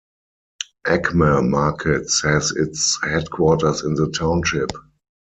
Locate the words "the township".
3.93-4.71